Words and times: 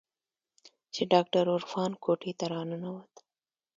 چې 0.93 1.01
ډاکتر 1.11 1.45
عرفان 1.55 1.91
کوټې 2.03 2.31
ته 2.39 2.45
راننوت. 2.53 3.13